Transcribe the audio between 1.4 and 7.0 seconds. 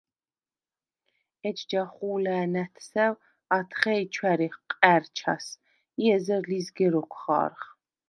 ეჯ ჯახუ̄ლა̈ ნა̈თსა̈ვ ათხე̄ჲ ჩვა̈რიხ ყა̈რჩას ი ეზერ ლიზგე